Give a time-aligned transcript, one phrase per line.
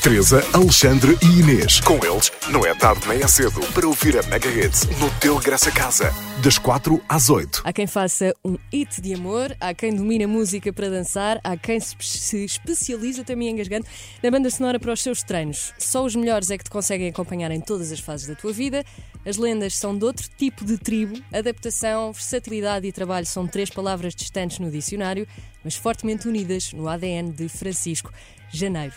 [0.00, 1.78] Teresa, Alexandre e Inês.
[1.80, 5.36] Com eles, não é tarde nem é cedo para ouvir a Mega Hits no teu
[5.36, 6.10] regresso a casa.
[6.42, 7.60] Das 4 às 8.
[7.66, 11.78] Há quem faça um hit de amor, há quem domina música para dançar, há quem
[11.78, 13.84] se se especializa, também engasgando,
[14.22, 15.74] na banda sonora para os seus treinos.
[15.78, 18.82] Só os melhores é que te conseguem acompanhar em todas as fases da tua vida.
[19.26, 21.22] As lendas são de outro tipo de tribo.
[21.30, 25.28] Adaptação, versatilidade e trabalho são três palavras distantes no dicionário,
[25.62, 28.10] mas fortemente unidas no ADN de Francisco
[28.50, 28.94] Janeiro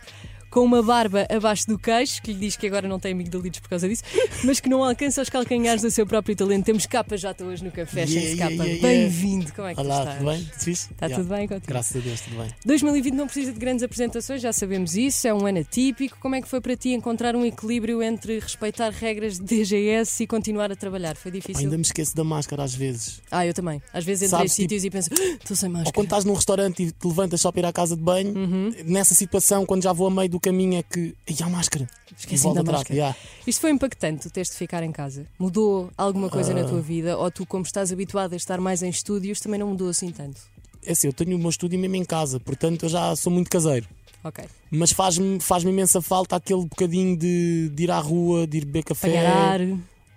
[0.54, 3.70] com uma barba abaixo do queixo, que lhe diz que agora não tem amigdalitos por
[3.70, 4.03] causa disso,
[4.43, 6.63] mas que não alcança os calcanhares do seu próprio talento.
[6.66, 8.70] Temos capa já hoje no café, Yeah, yeah, yeah, capa.
[8.70, 10.17] yeah, Bem-vindo, como é que Olá, estás?
[10.20, 10.48] tudo bem?
[10.73, 11.23] Está Yeah.
[11.23, 11.66] tudo bem contigo?
[11.67, 12.52] Graças a Deus, tudo bem.
[12.66, 16.17] 2020 não precisa de grandes apresentações, já sabemos isso, é um ano atípico.
[16.20, 20.27] Como é que foi para ti encontrar um equilíbrio entre respeitar regras de DGS e
[20.27, 21.15] continuar a trabalhar?
[21.15, 21.63] Foi difícil?
[21.63, 23.21] Ainda me esqueço da máscara às vezes.
[23.31, 23.81] Ah, eu também.
[23.91, 25.93] Às vezes entrei em tipo- sítios e penso, "Ah, estou sem Ou máscara.
[25.95, 28.71] quando estás num restaurante e te levantas só para ir à casa de banho, Uhum.
[28.85, 31.15] nessa situação, quando já vou a meio do caminho, é que.
[31.27, 31.89] E há máscara.
[32.17, 32.93] Esqueci da máscara.
[32.93, 33.17] yeah.
[33.47, 35.26] Isto foi impactante, tu teres de ficar em casa.
[35.40, 36.55] Mudou alguma coisa Ah.
[36.62, 37.18] na tua vida?
[37.18, 40.40] Ou tu, como estás habituado a estar mais em estúdios, também não mudou assim tanto?
[40.85, 43.49] É assim, eu tenho o meu estúdio mesmo em casa, portanto eu já sou muito
[43.49, 43.87] caseiro.
[44.23, 44.43] Ok.
[44.70, 48.84] Mas faz-me faz imensa falta aquele bocadinho de, de ir à rua, de ir beber
[48.84, 49.59] café, Pagar.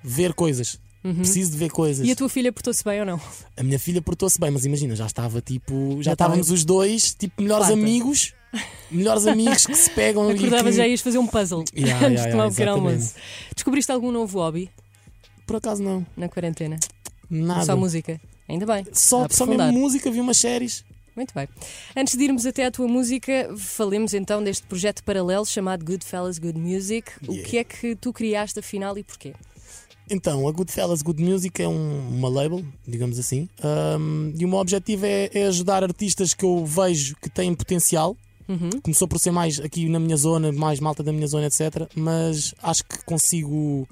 [0.03, 0.79] ver coisas.
[1.03, 2.01] Preciso de ver coisas.
[2.03, 2.07] Uhum.
[2.09, 3.21] E a tua filha portou-se bem ou não?
[3.57, 5.73] A minha filha portou-se bem, mas imagina, já estava tipo.
[5.99, 7.81] Já, Já estava estávamos os dois, tipo, melhores Farta.
[7.81, 8.33] amigos.
[8.91, 10.77] Melhores amigos que se pegam e Acordavas que...
[10.79, 13.15] já ias fazer um puzzle Yeah, antes yeah, de tomar yeah, um pequeno almoço.
[13.55, 14.71] Descobriste algum novo hobby
[15.47, 16.07] Por acaso não.
[16.17, 16.77] na quarentena?
[17.29, 17.65] Nada.
[17.65, 18.21] Só música?
[18.49, 18.87] Ainda bem.
[18.93, 20.85] Só, só mesmo música, vi umas séries.
[21.17, 21.49] Muito bem.
[21.97, 26.59] Antes de irmos até à tua música, falemos então deste projeto paralelo chamado Goodfellas Good
[26.59, 27.11] Music.
[27.27, 27.49] O Yeah.
[27.51, 29.33] que é que tu criaste afinal e porquê?
[30.09, 34.59] Então, a Goodfellas Good Music é um- uma label, digamos assim, ahm, e o meu
[34.59, 38.17] objetivo é, é ajudar artistas que eu vejo que têm potencial.
[38.49, 38.71] Uhum.
[38.83, 41.89] Começou por ser mais aqui na minha zona, mais malta da minha zona, etc.
[41.97, 43.89] Mas acho que consigo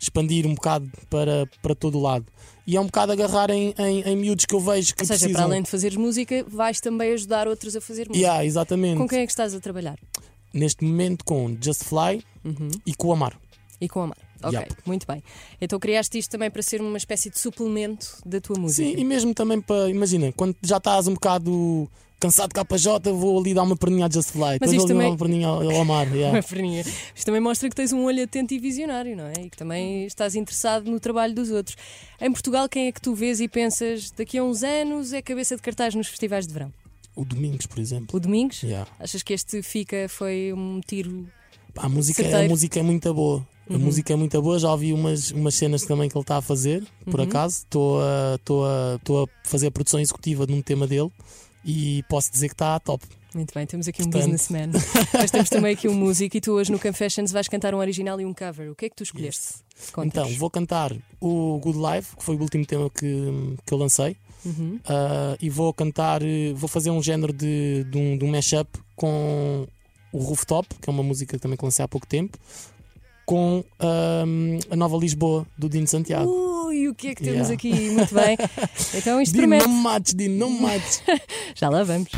[0.00, 2.24] expandir um bocado para, para todo o lado.
[2.66, 5.18] E é um bocado agarrar em, em, em miúdos que eu vejo que Ou seja,
[5.20, 5.32] precisam.
[5.32, 8.24] para além de fazeres música, vais também ajudar outros a fazer música.
[8.24, 8.96] Yeah, exatamente.
[8.98, 9.98] Com quem é que estás a trabalhar?
[10.54, 12.68] Neste momento com Just Fly Uhum.
[12.86, 13.38] e com o Amar.
[13.80, 14.16] E com a Mar.
[14.42, 14.70] Ok, Yup.
[14.86, 15.22] muito bem.
[15.60, 18.88] Então criaste isto também para ser uma espécie de suplemento da tua música.
[18.88, 19.90] Sim, e mesmo também para.
[19.90, 24.10] Imagina, quando já estás um bocado cansado de KJ, vou ali dar uma perninha a
[24.10, 24.58] Just Fly.
[24.60, 26.06] Mas Depois vou ali também- dar uma perninha ao, ao Amar.
[26.14, 26.36] yeah.
[26.36, 26.80] Uma perninha.
[26.82, 29.32] Isto também mostra que tens um olho atento e visionário, não é?
[29.44, 31.76] E que também estás interessado no trabalho dos outros.
[32.20, 35.56] Em Portugal, quem é que tu vês e pensas daqui a uns anos é cabeça
[35.56, 36.72] de cartaz nos festivais de verão?
[37.14, 38.16] O Domingos, por exemplo.
[38.16, 38.62] O Domingos?
[38.62, 38.88] Yeah.
[38.98, 41.26] Achas que este fica foi um tiro.
[41.76, 43.46] A música, a música é muito boa.
[43.68, 43.80] A Uhum.
[43.80, 44.58] música é muito boa.
[44.58, 47.26] Já ouvi umas, umas cenas também que ele está a fazer, por Uhum.
[47.26, 47.58] acaso.
[47.58, 51.10] Estou a, a, estou a fazer a produção executiva de um tema dele
[51.70, 53.04] e posso dizer que está top.
[53.34, 54.70] Muito bem, temos aqui um Portanto- businessman.
[55.12, 58.18] Mas temos também aqui um músico e tu hoje no Confessions vais cantar um original
[58.18, 58.70] e um cover.
[58.70, 59.56] O que é que tu escolheste?
[59.92, 60.28] Conta-nos.
[60.30, 64.16] Então, vou cantar o Good Life, que foi o último tema que, que eu lancei.
[64.46, 64.80] Uhum.
[64.86, 66.22] Ah, e vou cantar,
[66.54, 69.68] vou fazer um género de, de um, de um mashup com
[70.10, 72.38] o Rooftop, que é uma música que também que lancei há pouco tempo,
[73.26, 76.30] com ahm, a Nova Lisboa do Dino Santiago.
[76.88, 77.54] O que é que temos Yeah.
[77.54, 77.90] aqui?
[77.90, 78.36] Muito bem.
[78.94, 79.66] Então isto Dino, promete.
[79.66, 81.02] não me mates, Dino, não me mates.
[81.54, 82.08] Já lá vamos.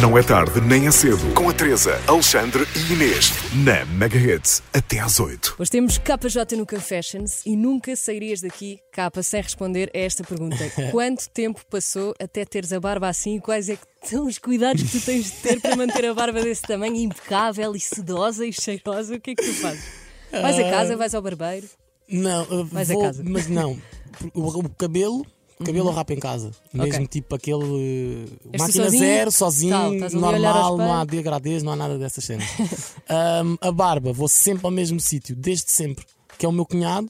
[0.00, 1.34] Não é tarde nem é cedo.
[1.34, 3.30] Com a Teresa, Alexandre e Inês.
[3.64, 4.62] Na Mega Hits.
[4.72, 5.56] Até às 8.
[5.58, 10.56] Hoje temos KJ no Confessions e nunca sairias daqui, capa, sem responder a esta pergunta.
[10.90, 14.82] Quanto tempo passou até teres a barba assim e quais é que são os cuidados
[14.82, 18.52] que tu tens de ter para manter a barba desse tamanho, impecável e sedosa e
[18.52, 19.14] cheirosa?
[19.16, 19.84] O que é que tu fazes?
[20.32, 21.68] Vais a casa, vais ao barbeiro?
[22.08, 23.22] Não, ah, Vais a vou- casa.
[23.24, 23.78] mas não.
[24.34, 25.24] O, o cabelo.
[25.60, 26.50] O cabelo eu rapo em casa.
[26.72, 27.06] Mesmo Ok.
[27.06, 27.64] tipo aquele.
[27.64, 28.98] eh, tu máquina sozinho?
[29.02, 32.46] zero, Tal, sozinho, ao normal, não há degradês, não há nada dessas cenas.
[33.08, 36.04] Ahm, a barba, vou sempre ao mesmo sítio, desde sempre.
[36.36, 37.08] Que é o meu cunhado,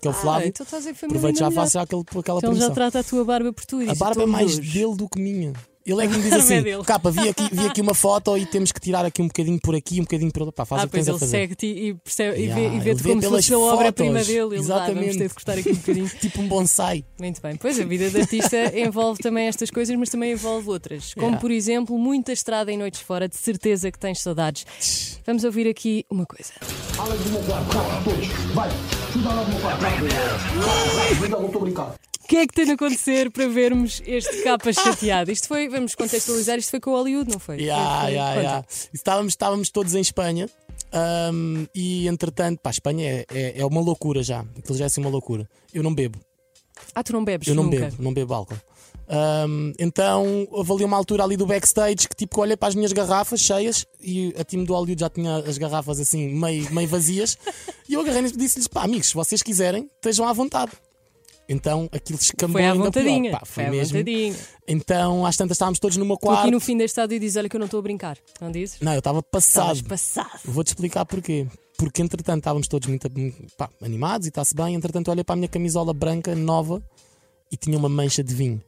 [0.00, 0.48] que é o Ah, Flávio.
[0.48, 3.04] então estás em família Aproveito já faço já aquele, aquela Então ele já trata a
[3.04, 5.52] tua barba por tu A barba é "Estou mais luz." dele do que minha.
[5.86, 8.38] Ele é que me diz A é assim: capa, vi aqui, vi aqui uma foto
[8.38, 10.52] e temos que tirar aqui um bocadinho por aqui, um bocadinho por lá.
[10.52, 11.30] Pá, faz Ah, o que pois tens a ele fazer.
[11.30, 14.32] segue-te e, percebe, e Yeah, vê- e vê-te vê como se fosse a obra-prima dele.
[14.32, 15.18] Ele lá, vamos Exatamente.
[15.18, 16.08] ter de cortar aqui um bocadinho.
[16.20, 17.04] Tipo um bonsai.
[17.20, 21.12] Muito bem, pois a vida de artista envolve também estas coisas, mas também envolve outras.
[21.12, 21.40] Como, Yeah.
[21.40, 24.64] por exemplo, muita estrada em noites fora, de certeza que tens saudades.
[25.26, 26.52] Vamos ouvir aqui uma coisa.
[26.94, 28.26] Fala do meu quarto, todos.
[28.54, 28.70] Vai,
[29.12, 29.82] chuta lá do meu quarto,
[31.30, 31.94] não estou a brincar.
[32.24, 35.30] O que é que tem de acontecer para vermos este capa chateado?
[35.30, 37.60] Isto foi, vamos contextualizar, isto foi com o Hollywood, não foi?
[37.60, 38.66] Yeah, Foi- yeah, yeah.
[38.94, 40.48] Estávamos, estávamos todos em Espanha
[40.92, 44.40] ahm, e entretanto, pá, a Espanha é, é, é uma loucura já.
[44.58, 45.46] Aquilo já é assim uma loucura.
[45.72, 46.18] Eu não bebo,
[46.94, 47.76] Ah, tu não bebes eu não nunca?
[47.90, 48.56] bebo, não bebo álcool.
[49.06, 53.38] Ahm, então ali uma altura ali do backstage que tipo olhei para as minhas garrafas
[53.38, 57.36] cheias e a time do Hollywood já tinha as garrafas assim meio, meio vazias
[57.86, 60.72] e eu agarrei e disse-lhes: pá, amigos, se vocês quiserem, estejam à vontade.
[61.48, 63.32] Então aquilo escambou Foi à vontadinha.
[63.32, 63.98] Pá, foi foi mesmo.
[63.98, 64.36] vontadinha.
[64.66, 67.48] Então às tantas estávamos todos meu Estou aqui no fim deste estádio e diz: Olha
[67.48, 68.16] que eu não estou a brincar.
[68.40, 68.80] Não dizes?
[68.80, 69.76] Não, eu estava passado.
[69.76, 70.40] Estavas passado.
[70.44, 71.46] Vou-te explicar porquê.
[71.76, 73.10] Porque entretanto estávamos todos muito
[73.56, 74.74] pá, animados e está-se bem.
[74.74, 76.82] Entretanto, olhei para a minha camisola branca, nova,
[77.50, 78.62] e tinha uma mancha de vinho.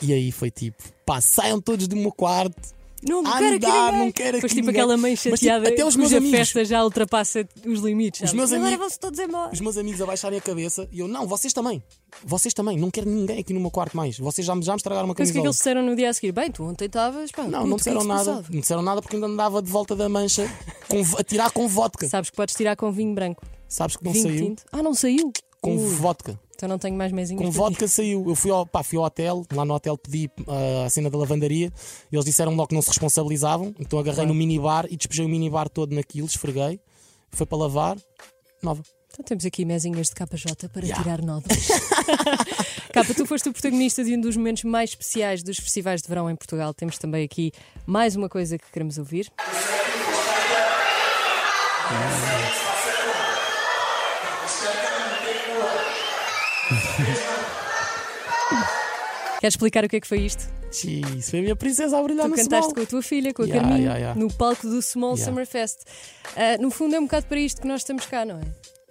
[0.00, 2.79] E aí foi tipo, pá, saiam todos do meu quarto.
[3.02, 5.84] Não A quero andar, não quero Depois, aqui tipo aquela mãe Mas, tipo, chateada até
[5.86, 6.38] os meus cuja amigos.
[6.38, 8.20] festa já ultrapassa os limites.
[8.22, 9.50] Os meus amigos- vão-se todos embora.
[9.52, 11.82] Os meus amigos abaixarem a cabeça e eu, não, vocês também.
[12.24, 12.76] Vocês também.
[12.78, 14.18] Não quero ninguém aqui no meu quarto mais.
[14.18, 15.46] Vocês já, me- já me estragaram uma Mas o que é que camisola.
[15.48, 16.32] eles disseram no dia a seguir?
[16.32, 17.30] Bem, tu ontem estavas.
[17.32, 18.44] pá, Não, puto, não disseram nada.
[18.50, 20.46] Não disseram nada porque ainda andava de volta da mancha
[20.88, 22.06] com, a tirar com vodka.
[22.08, 23.42] Sabes que podes tirar com vinho branco.
[23.66, 24.44] Sabes que não vinho saiu?
[24.44, 24.64] tinto.
[24.72, 25.32] Ah, não saiu?
[25.62, 26.38] Com Ui, vodka.
[26.60, 27.42] Então não tenho mais mesinhas.
[27.42, 28.22] Com vodka saiu.
[28.28, 31.16] Eu fui ao, pá, fui ao hotel, lá no hotel pedi ah, a cena da
[31.16, 31.72] lavandaria
[32.12, 33.74] e eles disseram logo que não se responsabilizavam.
[33.80, 36.78] Então agarrei no minibar e despejei o minibar todo naquilo, esfreguei,
[37.30, 37.96] foi para lavar,
[38.62, 38.82] nova.
[39.10, 41.02] Então temos aqui mesinhas de KJ para Yeah.
[41.02, 41.68] tirar nódoas.
[42.92, 46.28] Capa, tu foste o protagonista de um dos momentos mais especiais dos festivais de verão
[46.28, 46.74] em Portugal.
[46.74, 47.52] Temos também aqui
[47.86, 49.32] mais uma coisa que queremos ouvir.
[59.40, 60.48] Queres explicar o que é que foi isto?
[60.70, 62.74] Jeez, foi a minha princesa a brilhar Tu no cantaste small.
[62.74, 64.20] com a tua filha, com a Yeah, Carminho, yeah, yeah.
[64.20, 65.16] no palco do Small.
[65.16, 65.80] Summer Fest.
[66.36, 68.42] Ah, no fundo é um bocado para isto que nós estamos cá, não é?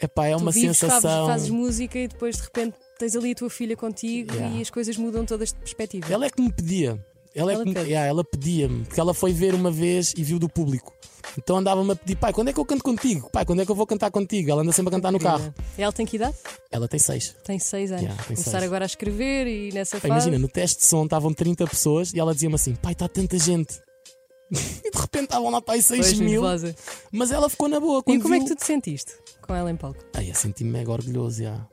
[0.01, 1.27] Epá, é uma tu vives, fazes, sensação.
[1.27, 4.97] fazes música e depois de repente tens ali a tua filha contigo e as coisas
[4.97, 6.11] mudam todas de perspectiva.
[6.11, 6.99] Ela é que me pedia.
[7.35, 7.93] Ela, é Ela que me...
[7.93, 10.93] ela pedia-me, porque ela foi ver uma vez e viu do público.
[11.37, 13.29] Então andava-me a pedir, pai, quando é que eu canto contigo?
[13.31, 14.49] Pai, quando é que eu vou cantar contigo?
[14.51, 15.53] Ela anda sempre a cantar no carro.
[15.77, 16.35] Ela tem que idade?
[16.71, 17.35] Ela tem seis.
[17.43, 18.03] Tem seis anos.
[18.03, 18.63] Yeah, tem Começar seis.
[18.63, 20.11] agora a escrever e nessa Pá, fase.
[20.27, 23.37] imagina, no teste de som estavam 30 pessoas e ela dizia-me assim: pai, está tanta
[23.37, 23.79] gente.
[24.51, 24.55] e
[24.91, 26.41] de repente estavam lá para aí 6 Pois, mil.
[26.41, 26.75] nervosa.
[27.11, 27.99] Mas ela ficou na boa.
[28.07, 29.99] E como é viu- que tu te sentiste com ela em palco?
[30.15, 31.65] Ai, eu senti-me mega orgulhoso, já.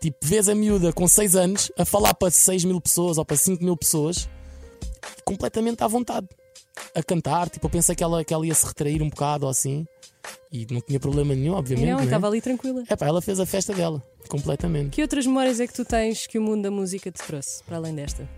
[0.00, 3.36] Tipo, vês a miúda com 6 anos a falar para 6 mil pessoas ou para
[3.36, 4.28] 5 mil pessoas
[5.24, 6.28] completamente à vontade.
[6.94, 9.50] A cantar, tipo, eu pensei que ela, que ela ia se retrair um bocado ou
[9.50, 9.86] assim
[10.52, 11.88] e não tinha problema nenhum, E obviamente.
[11.90, 12.04] não, né?
[12.04, 12.82] estava ali tranquila.
[12.88, 14.90] É pá, ela fez a festa dela, completamente.
[14.90, 17.76] Que outras memórias é que tu tens que o mundo da música te trouxe, para
[17.76, 18.28] além desta?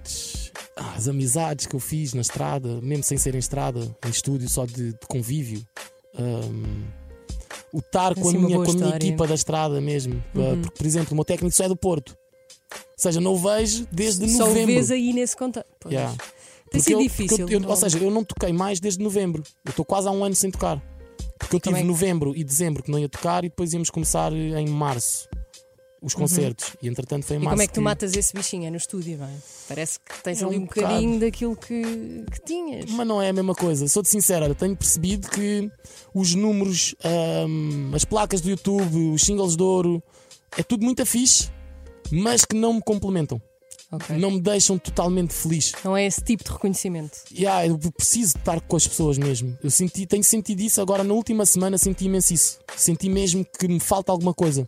[0.76, 4.48] Ah, as amizades que eu fiz na estrada, mesmo sem ser em estrada, em estúdio,
[4.48, 5.66] só de, de convívio.
[6.18, 6.84] Ahm,
[7.72, 10.22] o estar com a Assim, uma minha, com a minha equipa da estrada mesmo.
[10.34, 10.60] Ah, Uhum.
[10.62, 12.16] porque, por exemplo, o meu técnico só é do Porto.
[12.70, 14.74] Ou seja, não o vejo desde Só o novembro.
[14.74, 15.66] vês aí nesse contato.
[15.86, 16.14] Yeah.
[16.72, 17.48] Tem sido eu- difícil.
[17.48, 19.42] eu- eu- ou seja, eu não toquei mais desde novembro.
[19.64, 20.82] Eu estou quase há um ano sem tocar.
[21.38, 23.72] Porque eu tive Como é que- novembro e dezembro que não ia tocar e depois
[23.72, 25.28] íamos começar eh, em março
[26.00, 26.74] os concertos.
[26.82, 27.42] E entretanto foi em Uhum.
[27.42, 27.54] E março.
[27.56, 28.66] como é que tu matas esse bichinho?
[28.66, 29.34] É no estúdio, não é?
[29.69, 32.90] Parece que tens É ali um um bocadinho daquilo que, que tinhas.
[32.90, 33.86] Mas não é a mesma coisa.
[33.88, 35.70] Sou-te sincero, olha, tenho percebido que
[36.14, 36.94] os números,
[37.94, 40.02] as placas do YouTube, os singles de ouro,
[40.56, 41.50] é tudo muito fixe,
[42.10, 43.40] mas que não me complementam.
[43.92, 44.16] Ok.
[44.16, 45.72] Não me deixam totalmente feliz.
[45.84, 47.18] Não é esse tipo de reconhecimento.
[47.30, 49.56] Yeah, eu preciso estar com as pessoas mesmo.
[49.62, 52.58] Eu senti, tenho sentido isso agora na última semana, senti imenso isso.
[52.74, 54.66] Senti mesmo que me falta alguma coisa.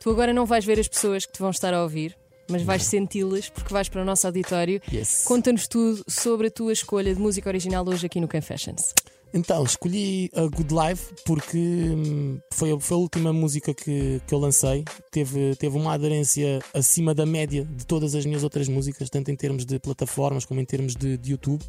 [0.00, 2.16] Tu agora não vais ver as pessoas que te vão estar a ouvir,
[2.50, 4.80] mas vais senti-las porque vais para o nosso auditório.
[4.90, 5.24] Yes.
[5.24, 8.94] Conta-nos tudo sobre a tua escolha de música original hoje aqui no Confessions.
[9.34, 14.34] Então, escolhi a Good Life porque hum, foi, a- foi a última música que, que
[14.34, 14.84] eu lancei.
[15.10, 19.36] Teve, teve uma aderência acima da média de todas as minhas outras músicas, tanto em
[19.36, 21.64] termos de plataformas como em termos de, de YouTube.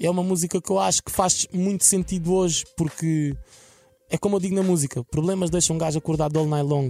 [0.00, 3.36] É uma música que eu acho que faz muito sentido hoje porque
[4.08, 6.88] é como eu digo na música: problemas deixam um gajo acordado all night long.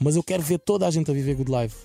[0.00, 1.76] Mas eu quero ver toda a gente a viver Good Life.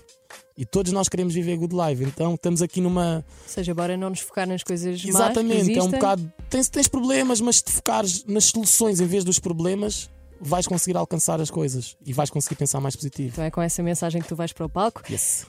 [0.58, 2.02] E todos nós queremos viver Good Life.
[2.02, 5.78] Então estamos aqui numa, Ou seja, bora não nos focar nas coisas más que Exatamente,
[5.78, 6.32] é um bocado.
[6.50, 10.10] Tens, tens problemas, mas se te focares nas soluções em vez dos problemas,
[10.40, 13.28] vais conseguir alcançar as coisas e vais conseguir pensar mais positivo.
[13.28, 15.00] Então é com essa mensagem que tu vais para o palco.
[15.08, 15.46] Yes.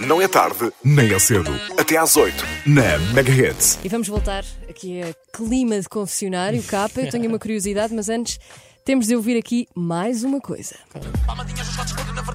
[0.00, 1.50] Não é tarde, nem é cedo.
[1.76, 3.78] Até às 8, na Mega Hits.
[3.84, 7.02] E vamos voltar aqui a clima de confessionário, capa.
[7.02, 8.40] Eu tenho uma curiosidade, mas antes
[8.86, 10.76] temos de ouvir aqui mais uma coisa.
[11.26, 11.68] Palmadinhas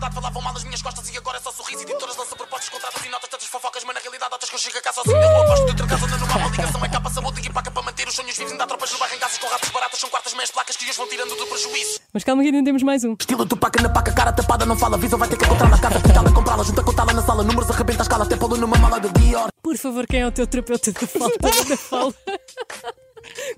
[0.06, 1.84] verdade falavam mal as minhas costas e agora é só sorriso.
[1.84, 4.78] Editoras lançam propostas, contratos e notas, tantas fofocas, mas na realidade outras que eu chego
[4.78, 5.22] a casa sozinho.
[5.22, 8.08] Eu aposto de outra casa, ando numa ligação, é capa, saúde e paga para manter
[8.08, 8.52] os sonhos vivos.
[8.52, 10.90] Ainda há tropas no bairro em casas com ratos baratas, são quartas meias placas que
[10.90, 12.00] os vão tirando do prejuízo.
[12.14, 13.16] Mas calma que ainda temos mais um.
[13.20, 15.80] Estilo tu paca na paca, cara tapada, não fala, visa, vai ter que encontrar na
[15.80, 18.78] casa, pintá-la, comprá-la, junta com tala na sala, números arrebenta a escala, até pô-lo numa
[18.78, 19.50] mala de Dior.
[19.62, 22.14] Por favor, quem é o teu terapeuta da fala?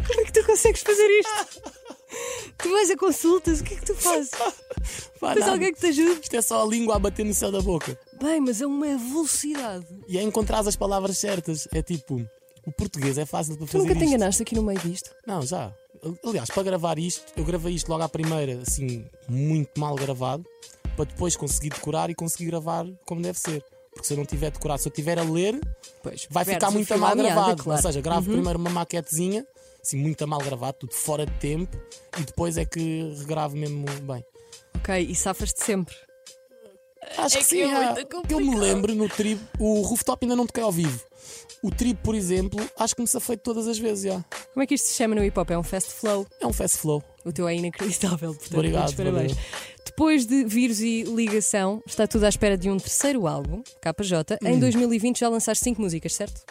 [0.07, 1.76] Como é que tu consegues fazer isto?
[2.57, 4.31] Tu vais a consultas, o que é que tu fazes?
[4.31, 6.21] Tens alguém que te ajude?
[6.21, 7.97] Isto é só a língua a bater no céu da boca.
[8.21, 9.85] Bem, mas é uma velocidade.
[10.07, 11.67] E é encontrar as palavras certas.
[11.71, 12.19] É tipo,
[12.65, 14.07] o português é fácil para Tu fazer nunca te isto.
[14.15, 15.11] enganaste aqui no meio disto?
[15.25, 15.71] Não, já.
[16.25, 20.45] Aliás, para gravar isto, eu gravei isto logo à primeira, assim, muito mal gravado,
[20.95, 23.63] para depois conseguir decorar e conseguir gravar como deve ser.
[23.97, 25.59] Porque se eu não tiver decorado, se eu tiver a ler,
[26.01, 27.63] Pois, vai ficar muito mal gravado.
[27.63, 27.69] claro.
[27.69, 27.75] Uhum.
[27.75, 29.45] Ou seja, gravo primeiro uma maquetezinha,
[29.83, 31.75] assim, muito mal gravado, tudo fora de tempo,
[32.17, 34.23] e depois é que regravo mesmo bem.
[34.75, 35.95] Ok, e safas-te sempre.
[37.17, 40.45] Acho É que sim, é que eu me lembro no tribo, o rooftop ainda não
[40.45, 41.01] toquei ao vivo.
[41.63, 44.23] O tribo, por exemplo, acho que me safei todas as vezes, já.
[44.53, 45.49] Como é que isto se chama no hip hop?
[45.49, 46.27] É um fast flow.
[46.39, 47.01] É um fast flow.
[47.25, 49.33] O teu é inacreditável, portanto, Obrigado, parabéns.
[49.97, 54.37] Depois de vírus e ligação, está tudo à espera de um terceiro álbum, KJ.
[54.43, 54.47] Hum.
[54.47, 56.43] Em 2020 já lançaste cinco músicas, certo?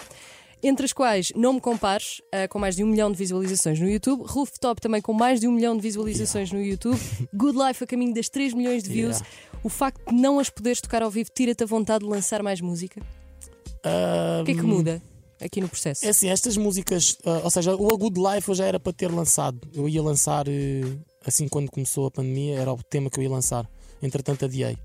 [0.60, 3.88] Entre as quais Não Me Compares, ah, com mais de um milhão de visualizações no
[3.88, 6.98] YouTube, Rooftop também com mais de um milhão de visualizações no YouTube,
[7.32, 9.20] Good Life a caminho das 3 milhões de views.
[9.20, 9.36] Yeah.
[9.62, 12.60] O facto de não as poderes tocar ao vivo tira-te a vontade de lançar mais
[12.60, 13.00] música?
[14.40, 15.00] O que é que muda
[15.40, 16.04] aqui no processo?
[16.04, 18.92] É assim, estas músicas, ah, ou seja, o A Good Life eu já era para
[18.92, 19.60] ter lançado.
[19.72, 20.82] Eu ia lançar, eh,
[21.28, 23.68] assim quando começou a pandemia, era o tema que eu ia lançar.
[24.02, 24.76] Entretanto, adiei.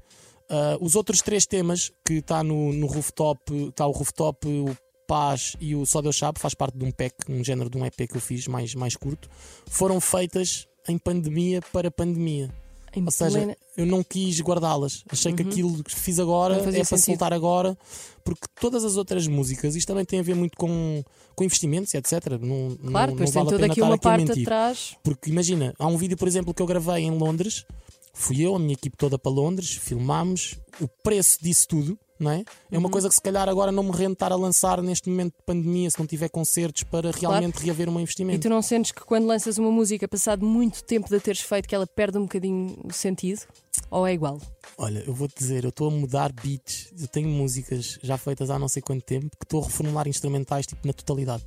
[0.52, 4.76] Ah, os outros três temas que está no, no rooftop, está o rooftop, o
[5.08, 7.86] Paz e o Só Deus Sabe, faz parte de um pack, um género de um
[7.86, 9.30] EP que eu fiz mais, mais curto,
[9.66, 12.50] foram feitas em pandemia para pandemia.
[12.94, 15.04] Em Ou seja, plena- eu não quis guardá-las.
[15.10, 17.06] Achei que aquilo que fiz agora é fazia para sentido.
[17.06, 17.78] soltar agora,
[18.24, 21.02] porque todas as outras músicas, isto também tem a ver muito com,
[21.36, 22.12] com investimentos etc.
[22.42, 24.44] Não, Claro, não, não tem vale a toda pena aqui estar uma aqui a mentir.
[24.44, 24.96] atrás.
[25.04, 27.66] Porque imagina, há um vídeo, por exemplo, que eu gravei em Londres,
[28.14, 32.40] fui eu, a minha equipe toda para Londres, filmámos, o preço disso tudo, não é?
[32.70, 32.80] É Uhum.
[32.82, 35.44] uma coisa que se calhar agora não me rende estar a lançar neste momento de
[35.46, 38.40] pandemia, se não tiver concertos para realmente reaver um E investimento.
[38.42, 41.68] tu não sentes que quando lanças uma música, passado muito tempo de a teres feito,
[41.68, 43.42] que ela perde um bocadinho o sentido?
[43.90, 44.40] Ou é igual?
[44.78, 48.60] Olha, eu vou-te dizer, eu estou a mudar beats, eu tenho músicas já feitas há
[48.60, 51.44] não sei quanto tempo que estou a reformular instrumentais tipo na totalidade,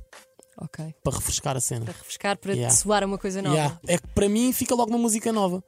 [0.61, 0.93] Ok.
[1.03, 1.85] para refrescar a cena.
[1.85, 2.73] Para refrescar, para Yeah.
[2.75, 3.55] te soar uma coisa nova.
[3.55, 3.79] Yeah.
[3.87, 5.63] É que para mim fica logo uma música nova.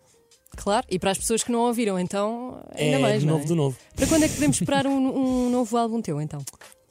[0.55, 3.19] Claro, e para as pessoas que não ouviram, então ainda é mais.
[3.21, 3.47] de novo é?
[3.47, 3.77] do novo.
[3.95, 6.43] Para quando é que podemos esperar um, um novo álbum teu, então?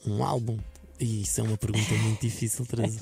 [0.05, 0.57] Um álbum.
[0.99, 2.99] E isso é uma pergunta muito difícil, Teresa.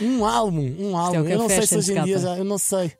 [0.00, 1.28] Um álbum, um álbum.
[1.28, 2.92] eu não sei se hoje em dia já, eu não sei.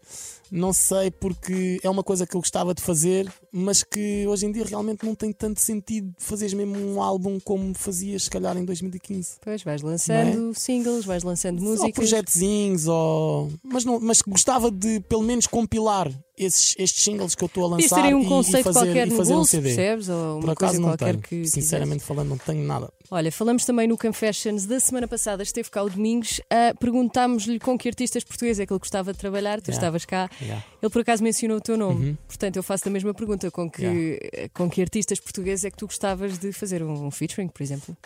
[0.51, 4.53] Não sei porque é uma coisa que eu gostava de fazer, mas que hoje em
[4.53, 8.65] dia realmente não tem tanto sentido fazeres mesmo um álbum como fazias se calhar em
[8.65, 9.37] 2015.
[9.41, 11.95] Pois, vais lançando singles, vais lançando Ou músicas.
[11.95, 13.49] projetozinhos, ou...
[13.63, 17.69] Mas, não, mas gostava de pelo menos compilar esses, estes singles que eu estou a
[17.69, 19.63] lançar aí um conceito e, fazer, qualquer e no fazer um bolso, CD.
[19.69, 20.09] percebes?
[20.09, 21.23] Ou uma Por acaso não qualquer tenho.
[21.23, 21.45] que.
[21.49, 22.91] Sinceramente falando, não tenho nada.
[23.11, 27.77] Olha, falamos também no Confessions da semana passada, esteve cá o Domingos, ah, perguntámos-lhe com
[27.77, 29.79] que artistas portugueses é que ele gostava de trabalhar, tu Yeah.
[29.81, 30.31] estavas cá.
[30.41, 30.65] Yeah.
[30.81, 32.17] Ele por acaso mencionou o teu nome, Uhum.
[32.29, 35.87] portanto eu faço a mesma pergunta: com que, com que artistas portugueses é que tu
[35.87, 37.97] gostavas de fazer um featuring, por exemplo?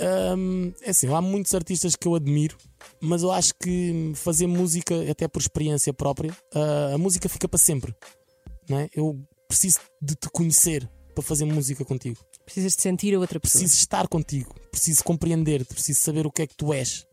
[0.00, 2.56] Hum, é assim, há muitos artistas que eu admiro,
[3.00, 7.58] mas eu acho que fazer música, até por experiência própria, ah, a música fica para
[7.58, 7.94] sempre.
[8.68, 8.88] Não é?
[8.94, 12.16] Eu preciso de te conhecer para fazer música contigo.
[12.44, 13.60] Precisas de sentir a outra pessoa.
[13.60, 17.06] Preciso estar contigo, preciso compreender-te, preciso saber o que é que tu és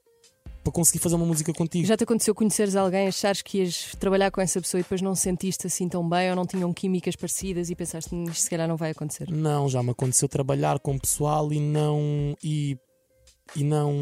[0.68, 1.88] para conseguir fazer uma música contigo.
[1.88, 5.16] Já te aconteceu conheceres alguém, achares que ias trabalhar com essa pessoa e depois não
[5.16, 8.68] sentiste assim tão bem ou não tinham químicas parecidas e pensaste "Hum, isto se calhar
[8.68, 9.30] não vai acontecer?
[9.32, 12.36] Não, já me aconteceu trabalhar com pessoal e não.
[12.44, 12.78] E,
[13.56, 13.94] e não.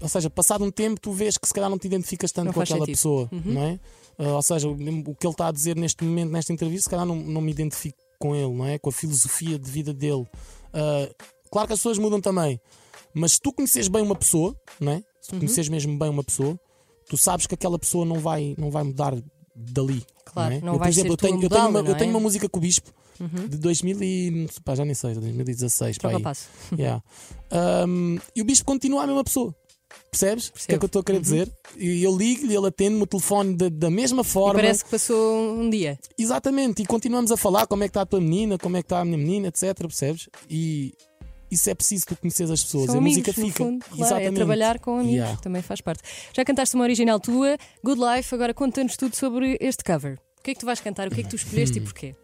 [0.00, 2.52] Ou seja, passado um tempo, tu vês que se calhar não te identificas tanto Não
[2.52, 2.94] com aquela sentido.
[2.94, 3.42] pessoa, Uhum.
[3.44, 3.80] não é?
[4.18, 7.04] Ah, ou seja, o que ele está a dizer neste momento, nesta entrevista, se calhar
[7.04, 8.78] não, não me identifico com ele, não é?
[8.78, 10.24] Com a filosofia de vida dele.
[10.72, 11.08] Ah,
[11.50, 12.60] claro que as pessoas mudam também,
[13.12, 15.02] mas se tu conheces bem uma pessoa, não é?
[15.22, 15.38] Se tu Uhum.
[15.40, 16.60] conheces mesmo bem uma pessoa,
[17.08, 19.14] tu sabes que aquela pessoa não vai, não vai mudar
[19.56, 20.04] dali.
[20.26, 20.60] Claro, não, é?
[20.60, 22.14] não eu, por exemplo, eu tenho, eu, tenho uma, mudá-lo, eu tenho é?
[22.14, 23.46] uma música com o Bispo Uhum.
[23.46, 25.98] de 2000 e, pá, já nem sei, 2016.
[25.98, 26.48] pá, passo.
[26.76, 27.00] Yeah.
[27.86, 29.54] Um, e o bispo continua a mesma pessoa.
[30.10, 30.48] Percebes?
[30.48, 30.78] O que é Percebo.
[30.78, 31.52] que eu estou a querer dizer?
[31.76, 34.54] E eu ligo-lhe, ele atende-me o telefone da, da mesma E forma.
[34.54, 35.98] parece que passou um dia.
[36.18, 36.82] Exatamente.
[36.82, 39.00] E continuamos a falar como é que está a tua menina, como é que está
[39.00, 39.74] a minha menina, etc.
[39.78, 40.28] Percebes?
[40.50, 40.94] E
[41.52, 42.86] isso é preciso tu conheces as pessoas.
[42.86, 43.64] São a amigos, música fica.
[43.64, 43.84] fundo.
[43.84, 44.28] Claro, Exatamente.
[44.28, 45.40] é trabalhar com amigos, Yeah.
[45.40, 46.02] também faz parte.
[46.34, 50.18] Já cantaste uma original tua, Good Life, agora conta-nos tudo sobre este cover.
[50.38, 51.06] O que é que tu vais cantar?
[51.08, 51.82] O que é que tu escolheste Hum.
[51.82, 52.16] e porquê?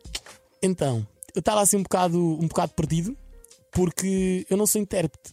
[0.62, 3.16] Então, eu estava assim um bocado, um bocado perdido
[3.70, 5.32] porque eu não sou intérprete.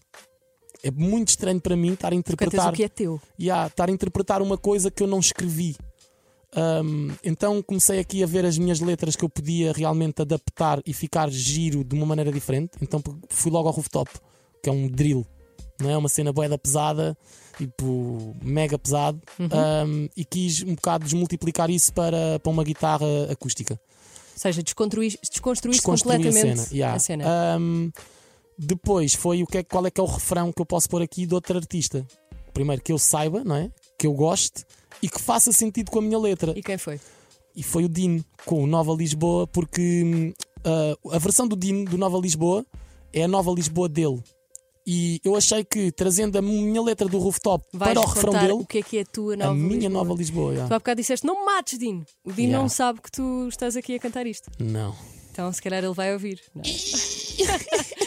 [0.84, 2.70] É muito estranho para mim estar a Cantas interpretar.
[2.72, 3.20] o que é teu.
[3.40, 5.76] yeah, estar a interpretar uma coisa que eu não escrevi.
[6.56, 10.94] Um, então comecei aqui a ver as minhhas letras que eu podia realmente adaptar e
[10.94, 12.72] ficar giro de uma maneira diferente.
[12.82, 14.10] Então fui logo ao rooftop,
[14.64, 15.26] que é um drill.
[15.82, 15.98] não é?
[15.98, 17.18] Uma cena boeda pesada,
[17.58, 19.48] tipo, mega pesado, Uhum.
[19.88, 23.74] um, e quis um bocado desmultiplicar isso para, para uma guitarra acústica.
[23.74, 26.68] Ou seja, desconstruís, desconstruíste Desconstruí a completamente cena.
[26.74, 26.96] yeah.
[26.96, 27.26] a cena.
[27.60, 27.92] Um,
[28.58, 31.02] depois foi o que é, qual é que é o refrão que eu posso pôr
[31.02, 32.06] aqui de outro artista.
[32.54, 33.70] Primeiro que eu saiba, não é?
[33.98, 34.64] Que eu goste
[35.02, 36.54] e que faça sentido com a minha letra.
[36.56, 37.00] E quem foi?
[37.56, 40.34] E foi o Dino com o Nova Lisboa, porque
[40.64, 42.66] ah, a versão do Dino do Nova Lisboa
[43.14, 44.22] é a Nova Lisboa dele.
[44.88, 48.52] E eu achei que trazendo a minha letra do rooftop Vais para o refrão dele,
[48.54, 49.90] o que é que é a tua nova a minha Lisboa.
[49.90, 50.52] Nova Lisboa.
[50.52, 50.68] yeah.
[50.70, 52.06] Tu há bocado disseste, não me mates, Dino.
[52.24, 52.62] O Dino Yeah.
[52.62, 54.52] não sabe que tu estás aqui a cantar isto.
[54.60, 54.96] Não.
[55.32, 56.40] Então, se calhar ele vai ouvir.
[56.54, 56.62] Não.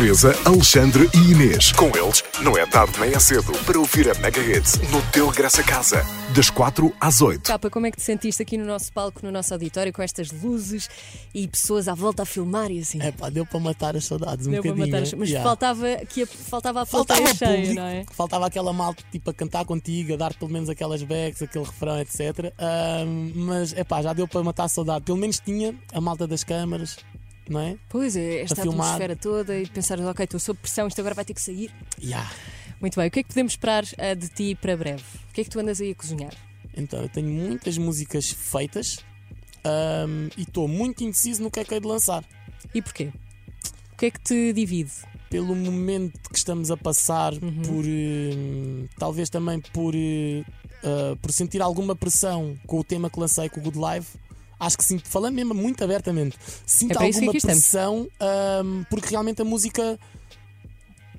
[0.00, 1.72] Teresa, Alexandre e Inês.
[1.72, 5.30] Com eles, não é tarde nem é cedo para ouvir a Mega Hits no teu
[5.30, 6.02] Graça Casa.
[6.34, 7.42] Das 4 às 8.
[7.42, 10.30] Capa, como é que te sentiste aqui no nosso palco, no nosso auditório, com estas
[10.32, 10.88] luzes
[11.34, 12.98] e pessoas à volta a filmar e assim?
[13.02, 14.94] É pá, deu para matar as saudades um Deu para bocadinho.
[14.96, 15.12] matar as...
[15.12, 15.18] né?
[15.20, 15.46] Mas Yeah.
[15.46, 18.04] faltava, que a, faltava a Faltava cheia, público, não é?
[18.10, 22.00] faltava aquela malta tipo a cantar contigo, a dar pelo menos aquelas backs, aquele refrão,
[22.00, 22.54] etc.
[22.58, 25.04] Ahm, mas é pá, já deu para matar a saudade.
[25.04, 26.96] Pelo menos tinha a malta das câmaras,
[27.50, 27.76] não é?
[27.88, 31.34] Pois é, esta atmosfera toda e pensar, ok, estou sob pressão, isto agora vai ter
[31.34, 31.70] que sair.
[32.02, 32.30] Yeah.
[32.80, 35.02] Muito bem, o que é que podemos esperar ah, de ti para breve?
[35.28, 36.32] O que é que tu andas aí a cozinhar?
[36.76, 38.98] Então, eu tenho muitas músicas feitas
[39.64, 42.24] ahm, e estou muito indeciso no que é que hei de lançar.
[42.74, 43.10] E porquê?
[43.92, 44.92] O que é que te divide?
[45.28, 47.62] Pelo momento que estamos a passar, Uhum.
[47.62, 50.42] por hum, talvez também por, eh,
[50.82, 54.06] ah, por sentir alguma pressão com o tema que lancei com o Good Live.
[54.60, 56.36] Acho que sinto, falando mesmo muito abertamente,
[56.66, 59.98] sinto É que alguma pressão ahm, porque realmente a música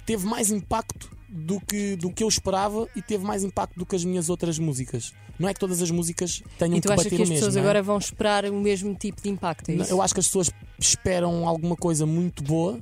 [0.05, 3.95] teve mais impacto do que, do que eu esperava e teve mais impacto do que
[3.95, 5.13] as minhas outras músicas.
[5.39, 7.31] Não é que todas as músicas tenham E tu que achas bater que as o
[7.31, 7.36] mesmo.
[7.45, 7.60] pessoas é?
[7.60, 9.69] agora vão esperar o mesmo tipo de impacto?
[9.69, 9.91] É?
[9.91, 12.79] Eu acho que as pessoas esperam alguma coisa muito boa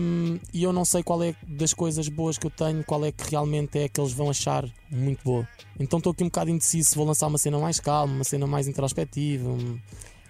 [0.00, 3.12] hum, e eu não sei qual é das coisas boas que eu tenho, qual é
[3.12, 5.46] que realmente é que eles vão achar muito boa.
[5.78, 8.46] Então estou aqui um bocado indeciso se vou lançar uma cena mais calma, uma cena
[8.46, 9.48] mais introspectiva.
[9.48, 9.78] um-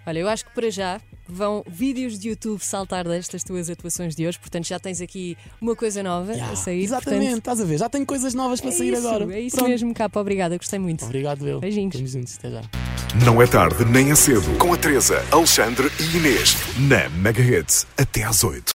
[0.07, 4.27] Olha, eu acho que para já vão vídeos de YouTube saltar destas tuas atuações de
[4.27, 6.83] hoje, portanto já tens aqui uma coisa nova Yeah, a sair.
[6.83, 7.79] Exatamente, portanto, estás a ver?
[7.79, 9.35] Já tenho coisas novas para é sair isso, agora.
[9.37, 9.69] É isso Pronto.
[9.69, 10.19] mesmo, capa.
[10.19, 11.05] Obrigada, gostei muito.
[11.05, 11.61] Obrigado, eu.
[11.61, 11.95] Beijinhos.
[11.95, 12.63] Estamos juntos, até já.
[13.23, 14.57] Não é tarde nem é cedo.
[14.59, 16.57] Com a Teresa, Alexandre e Inês.
[16.89, 17.87] Na Mega Hits.
[17.99, 18.65] Até às 8.